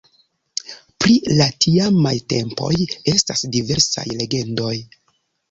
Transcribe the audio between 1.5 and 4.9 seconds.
tiamaj tempoj estas diversaj legendoj.